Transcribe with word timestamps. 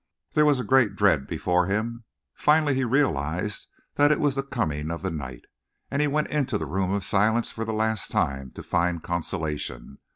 There 0.31 0.47
was 0.47 0.59
a 0.59 0.63
great 0.63 0.95
dread 0.95 1.27
before 1.27 1.67
him. 1.67 2.05
Finally 2.33 2.73
he 2.73 2.83
realized 2.83 3.67
that 3.97 4.11
it 4.11 4.19
was 4.19 4.33
the 4.33 4.41
coming 4.41 4.89
of 4.89 5.03
the 5.03 5.11
night, 5.11 5.43
and 5.91 6.01
he 6.01 6.07
went 6.07 6.29
into 6.29 6.57
the 6.57 6.65
Room 6.65 6.89
of 6.91 7.03
Silence 7.05 7.51
for 7.51 7.65
the 7.65 7.71
last 7.71 8.09
time 8.09 8.49
to 8.55 8.63
find 8.63 9.03
consolation. 9.03 9.99